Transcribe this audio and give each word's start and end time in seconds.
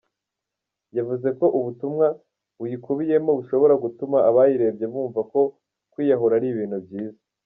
Yavuze 0.97 1.27
ko 1.39 1.45
ubutumwa 1.59 2.07
buyikubiyemo 2.59 3.31
bushobora 3.39 3.73
gutuma 3.83 4.17
abayirebye 4.29 4.85
bumva 4.93 5.19
ko 5.31 5.41
kwiyahura 5.91 6.35
ari 6.39 6.47
ibintu 6.53 6.77
byiza. 6.85 7.21